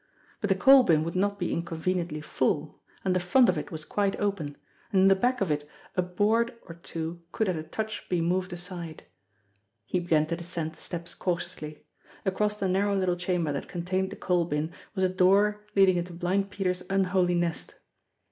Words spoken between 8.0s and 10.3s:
be moved aside. He began